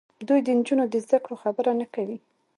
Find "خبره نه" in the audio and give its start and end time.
1.43-1.87